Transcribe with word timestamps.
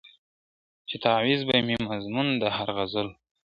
چي 0.87 0.95
تعویذ 1.05 1.41
به 1.47 1.55
مي 1.67 1.75
مضمون 1.89 2.27
د 2.41 2.43
هر 2.57 2.67
غزل 2.77 3.07
وو!. 3.11 3.15